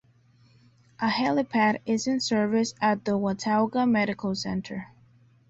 A 0.99 1.09
helipad 1.09 1.81
is 1.85 2.07
in 2.07 2.21
service 2.21 2.73
at 2.81 3.05
the 3.05 3.15
Watauga 3.19 3.85
Medical 3.85 4.33
Center. 4.33 4.87